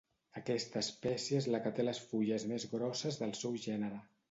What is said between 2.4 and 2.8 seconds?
més